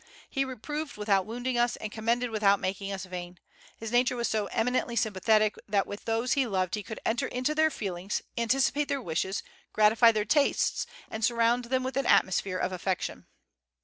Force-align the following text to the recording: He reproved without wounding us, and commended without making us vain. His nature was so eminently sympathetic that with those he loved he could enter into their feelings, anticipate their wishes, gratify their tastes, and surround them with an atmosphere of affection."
He 0.31 0.43
reproved 0.43 0.97
without 0.97 1.27
wounding 1.27 1.59
us, 1.59 1.75
and 1.75 1.91
commended 1.91 2.31
without 2.31 2.59
making 2.59 2.91
us 2.91 3.05
vain. 3.05 3.37
His 3.77 3.91
nature 3.91 4.15
was 4.15 4.27
so 4.27 4.47
eminently 4.47 4.95
sympathetic 4.95 5.53
that 5.69 5.85
with 5.85 6.05
those 6.05 6.33
he 6.33 6.47
loved 6.47 6.73
he 6.73 6.81
could 6.81 6.99
enter 7.05 7.27
into 7.27 7.53
their 7.53 7.69
feelings, 7.69 8.23
anticipate 8.35 8.87
their 8.87 8.99
wishes, 8.99 9.43
gratify 9.73 10.11
their 10.11 10.25
tastes, 10.25 10.87
and 11.11 11.23
surround 11.23 11.65
them 11.65 11.83
with 11.83 11.97
an 11.97 12.07
atmosphere 12.07 12.57
of 12.57 12.71
affection." 12.71 13.27